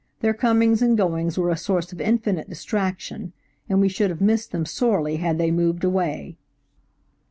[0.21, 3.33] Their comings and goings were a source of infinite distraction,
[3.69, 6.37] and we should have missed them sorely had they moved away.